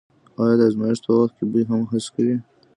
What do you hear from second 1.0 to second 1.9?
په وخت کې بوی هم